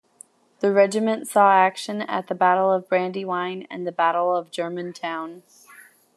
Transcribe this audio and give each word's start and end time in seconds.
The 0.61 0.71
regiment 0.71 1.27
saw 1.27 1.51
action 1.51 2.01
at 2.01 2.25
the 2.25 2.33
Battle 2.33 2.71
of 2.73 2.89
Brandywine 2.89 3.67
and 3.69 3.95
Battle 3.95 4.35
of 4.35 4.49
Germantown. 4.49 5.43